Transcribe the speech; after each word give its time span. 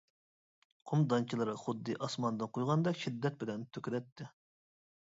قۇم 0.91 1.03
دانچىلىرى 1.11 1.55
خۇددى 1.65 1.99
ئاسماندىن 2.07 2.53
قۇيغاندەك 2.59 3.01
شىددەت 3.05 3.39
بىلەن 3.45 3.71
تۆكۈلەتتى. 3.79 4.33